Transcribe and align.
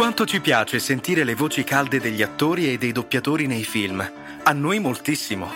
Quanto 0.00 0.24
ci 0.24 0.40
piace 0.40 0.78
sentire 0.78 1.24
le 1.24 1.34
voci 1.34 1.62
calde 1.62 2.00
degli 2.00 2.22
attori 2.22 2.72
e 2.72 2.78
dei 2.78 2.90
doppiatori 2.90 3.46
nei 3.46 3.64
film. 3.64 4.00
A 4.44 4.52
noi 4.52 4.78
moltissimo. 4.78 5.52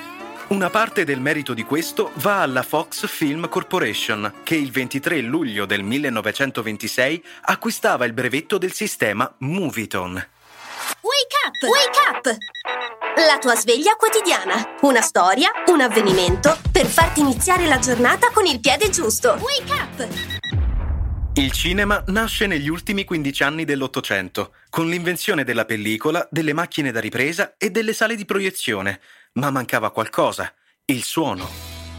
Una 0.49 0.69
parte 0.69 1.05
del 1.05 1.19
merito 1.19 1.55
di 1.55 1.63
questo 1.63 2.11
va 2.17 2.43
alla 2.43 2.63
Fox 2.63 3.07
Film 3.07 3.49
Corporation, 3.49 4.41
che 4.43 4.55
il 4.55 4.71
23 4.71 5.23
luglio 5.23 5.65
del 5.65 5.83
1926 5.83 7.25
acquistava 7.41 8.05
il 8.05 8.13
brevetto 8.13 8.59
del 8.59 8.75
sistema 8.75 9.35
Moviton. 9.39 10.13
Wake 10.13 11.37
up! 11.47 11.63
Wake 11.63 11.99
up! 12.11 12.37
La 13.27 13.39
tua 13.39 13.55
sveglia 13.55 13.95
quotidiana. 13.97 14.77
Una 14.83 15.01
storia, 15.01 15.49
un 15.69 15.81
avvenimento 15.81 16.59
per 16.71 16.85
farti 16.85 17.21
iniziare 17.21 17.65
la 17.65 17.79
giornata 17.79 18.29
con 18.31 18.45
il 18.45 18.61
piede 18.61 18.91
giusto. 18.91 19.39
Wake 19.41 19.73
up! 19.73 20.44
Il 21.37 21.51
cinema 21.51 22.01
nasce 22.07 22.47
negli 22.47 22.69
ultimi 22.69 23.03
15 23.03 23.43
anni 23.43 23.65
dell'Ottocento, 23.65 24.55
con 24.71 24.89
l'invenzione 24.89 25.43
della 25.43 25.65
pellicola, 25.65 26.29
delle 26.31 26.53
macchine 26.53 26.93
da 26.93 27.01
ripresa 27.01 27.55
e 27.59 27.71
delle 27.71 27.93
sale 27.93 28.15
di 28.15 28.25
proiezione, 28.25 29.01
ma 29.33 29.51
mancava 29.51 29.91
qualcosa, 29.91 30.55
il 30.85 31.03
suono. 31.03 31.51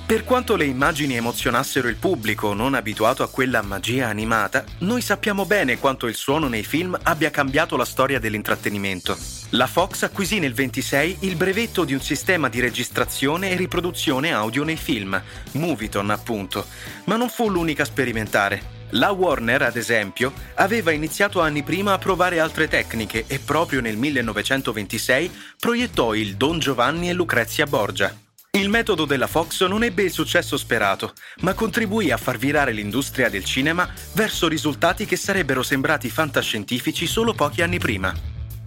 Per 0.06 0.24
quanto 0.24 0.56
le 0.56 0.64
immagini 0.64 1.18
emozionassero 1.18 1.90
il 1.90 1.98
pubblico 1.98 2.54
non 2.54 2.76
abituato 2.76 3.24
a 3.24 3.30
quella 3.30 3.62
magia 3.62 4.08
animata, 4.08 4.64
noi 4.80 5.02
sappiamo 5.02 5.46
bene 5.46 5.80
quanto 5.80 6.08
il 6.08 6.16
suono 6.16 6.48
nei 6.48 6.64
film 6.64 6.98
abbia 7.04 7.30
cambiato 7.30 7.76
la 7.76 7.84
storia 7.84 8.20
dell'intrattenimento. 8.20 9.18
La 9.50 9.68
Fox 9.68 10.04
acquisì 10.04 10.40
nel 10.40 10.54
26 10.54 11.18
il 11.22 11.36
brevetto 11.36 11.84
di 11.84 11.94
un 11.94 12.02
sistema 12.02 12.48
di 12.48 12.62
registrazione 12.62 13.50
e 13.50 13.58
riproduzione 13.58 14.32
audio 14.32 14.64
nei 14.64 14.78
film, 14.78 15.22
Moviton 15.54 16.10
appunto, 16.10 16.66
ma 17.06 17.18
non 17.18 17.28
fu 17.28 17.50
l'unica 17.50 17.84
a 17.84 17.86
sperimentare. 17.86 18.75
La 18.96 19.12
Warner, 19.12 19.62
ad 19.62 19.76
esempio, 19.76 20.32
aveva 20.56 20.92
iniziato 20.92 21.42
anni 21.42 21.64
prima 21.64 21.92
a 21.92 21.98
provare 21.98 22.40
altre 22.40 22.70
tecniche 22.70 23.26
e 23.28 23.40
proprio 23.40 23.82
nel 23.82 23.98
1926 23.98 25.32
proiettò 25.60 26.14
il 26.14 26.36
Don 26.36 26.60
Giovanni 26.60 27.10
e 27.10 27.14
Lucrezia 27.14 27.66
Borgia. 27.66 28.18
Il 28.52 28.70
metodo 28.70 29.04
della 29.04 29.28
Fox 29.28 29.66
non 29.66 29.84
ebbe 29.84 30.04
il 30.04 30.12
successo 30.12 30.56
sperato, 30.56 31.12
ma 31.42 31.54
contribuì 31.54 32.10
a 32.12 32.18
far 32.18 32.38
virare 32.38 32.72
l'industria 32.72 33.28
del 33.28 33.44
cinema 33.44 33.86
verso 34.14 34.48
risultati 34.48 35.06
che 35.06 35.18
sarebbero 35.18 35.62
sembrati 35.62 36.10
fantascientifici 36.10 37.06
solo 37.06 37.34
pochi 37.34 37.62
anni 37.62 37.80
prima. 37.80 38.14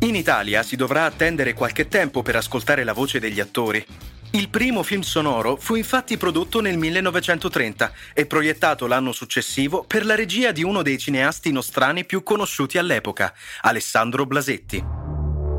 In 0.01 0.15
Italia 0.15 0.63
si 0.63 0.77
dovrà 0.77 1.07
attendere 1.07 1.55
qualche 1.55 1.89
tempo 1.89 2.21
per 2.21 2.37
ascoltare 2.37 2.85
la 2.85 2.93
voce 2.93 3.19
degli 3.19 3.41
attori. 3.41 3.83
Il 4.39 4.51
primo 4.51 4.85
film 4.85 5.01
sonoro 5.01 5.57
fu 5.57 5.75
infatti 5.75 6.17
prodotto 6.17 6.61
nel 6.61 6.79
1930 6.79 7.93
e 8.15 8.25
proiettato 8.25 8.87
l'anno 8.87 9.11
successivo 9.11 9.83
per 9.83 10.07
la 10.07 10.15
regia 10.15 10.53
di 10.53 10.63
uno 10.63 10.83
dei 10.83 10.97
cineasti 10.97 11.51
nostrani 11.51 12.05
più 12.05 12.23
conosciuti 12.23 12.79
all'epoca, 12.79 13.35
Alessandro 13.63 14.27
Blasetti. 14.27 14.85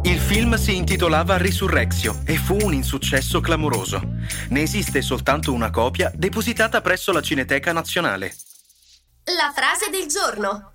Il 0.04 0.18
film 0.18 0.56
si 0.56 0.78
intitolava 0.78 1.36
Risurrexio 1.36 2.22
e 2.26 2.38
fu 2.38 2.56
un 2.62 2.74
insuccesso 2.74 3.42
clamoroso. 3.42 4.02
Ne 4.48 4.62
esiste 4.62 5.02
soltanto 5.02 5.52
una 5.52 5.72
copia 5.72 6.10
depositata 6.16 6.80
presso 6.80 7.12
la 7.12 7.22
Cineteca 7.22 7.74
Nazionale. 7.74 8.34
La 9.26 9.52
frase 9.54 9.90
del 9.90 10.08
giorno. 10.08 10.72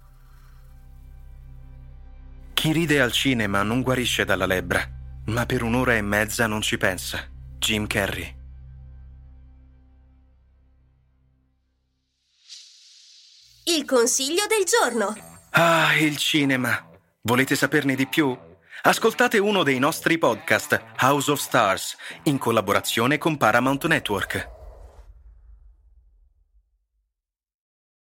Chi 2.53 2.71
ride 2.71 3.01
al 3.01 3.13
cinema 3.13 3.63
non 3.63 3.81
guarisce 3.81 4.27
dalla 4.27 4.45
lebbra, 4.45 4.87
ma 5.29 5.47
per 5.47 5.63
un'ora 5.63 5.97
e 5.97 6.03
mezza 6.03 6.47
non 6.47 6.61
ci 6.61 6.77
pensa. 6.77 7.33
Jim 7.65 7.87
Carrey. 7.87 8.37
Il 13.65 13.87
consiglio 13.87 14.43
del 14.47 14.65
giorno. 14.67 15.17
Ah, 15.53 15.97
il 15.97 16.19
cinema. 16.19 16.87
Volete 17.23 17.57
saperne 17.57 17.95
di 17.95 18.07
più? 18.07 18.37
Ascoltate 18.83 19.39
uno 19.39 19.63
dei 19.63 19.79
nostri 19.79 20.19
podcast, 20.19 20.79
House 21.01 21.31
of 21.31 21.41
Stars, 21.41 21.97
in 22.25 22.37
collaborazione 22.37 23.17
con 23.17 23.39
Paramount 23.39 23.87
Network. 23.87 24.54